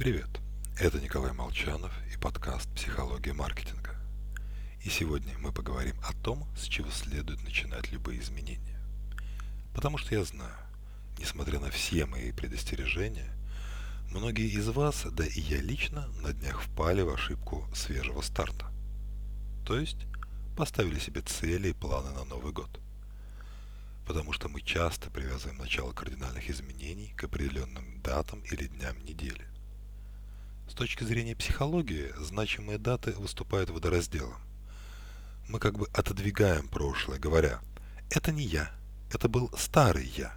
[0.00, 0.30] Привет,
[0.78, 3.94] это Николай Молчанов и подкаст «Психология маркетинга».
[4.82, 8.80] И сегодня мы поговорим о том, с чего следует начинать любые изменения.
[9.74, 10.56] Потому что я знаю,
[11.18, 13.30] несмотря на все мои предостережения,
[14.10, 18.72] многие из вас, да и я лично, на днях впали в ошибку свежего старта.
[19.66, 20.06] То есть
[20.56, 22.80] поставили себе цели и планы на Новый год.
[24.06, 29.49] Потому что мы часто привязываем начало кардинальных изменений к определенным датам или дням недели.
[30.70, 34.40] С точки зрения психологии, значимые даты выступают водоразделом.
[35.48, 37.60] Мы как бы отодвигаем прошлое, говоря,
[38.08, 38.70] это не я,
[39.12, 40.32] это был старый я.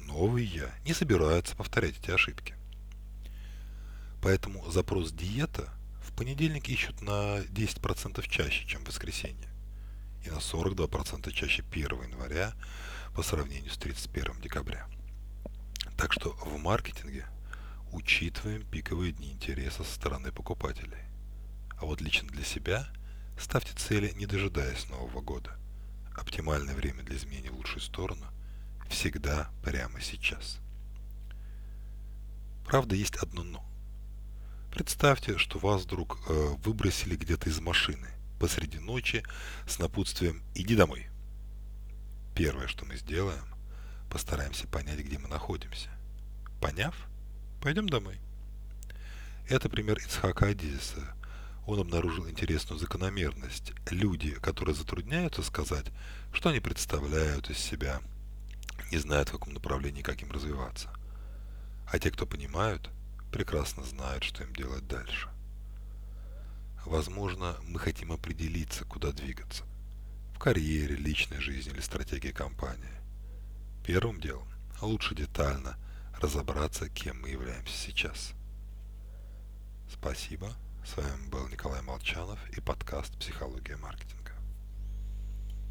[0.00, 2.56] Новый я не собирается повторять эти ошибки.
[4.20, 9.48] Поэтому запрос диета в понедельник ищут на 10% чаще, чем в воскресенье.
[10.24, 12.54] И на 42% чаще 1 января
[13.14, 14.88] по сравнению с 31 декабря.
[15.96, 17.24] Так что в маркетинге–
[17.92, 21.04] учитываем пиковые дни интереса со стороны покупателей.
[21.78, 22.88] А вот лично для себя
[23.38, 25.56] ставьте цели, не дожидаясь Нового года.
[26.14, 28.26] Оптимальное время для изменений в лучшую сторону
[28.88, 30.58] всегда прямо сейчас.
[32.66, 33.64] Правда, есть одно «но».
[34.72, 39.24] Представьте, что вас вдруг э, выбросили где-то из машины посреди ночи
[39.66, 41.08] с напутствием «иди домой».
[42.36, 43.44] Первое, что мы сделаем,
[44.10, 45.90] постараемся понять, где мы находимся.
[46.60, 46.94] Поняв–
[47.60, 48.18] Пойдем домой.
[49.46, 51.14] Это пример Ицхака Адизиса.
[51.66, 53.72] Он обнаружил интересную закономерность.
[53.90, 55.86] Люди, которые затрудняются сказать,
[56.32, 58.00] что они представляют из себя,
[58.90, 60.88] не знают, в каком направлении, как им развиваться.
[61.86, 62.88] А те, кто понимают,
[63.30, 65.28] прекрасно знают, что им делать дальше.
[66.86, 69.64] Возможно, мы хотим определиться, куда двигаться.
[70.34, 72.88] В карьере, личной жизни или стратегии компании.
[73.84, 74.48] Первым делом
[74.80, 75.76] лучше детально–
[76.20, 78.32] разобраться, кем мы являемся сейчас.
[79.90, 80.54] Спасибо.
[80.84, 82.79] С вами был Николай Молчанов и подкаст.